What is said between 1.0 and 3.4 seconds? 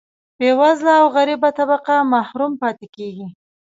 او غریبه طبقه محروم پاتې کیږي.